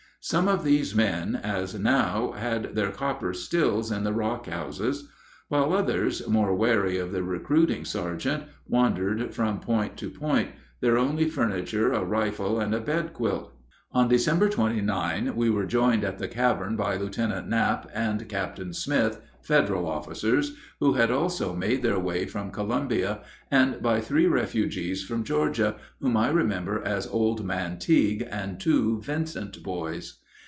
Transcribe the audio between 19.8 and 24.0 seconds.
officers, who had also made their way from Columbia, and by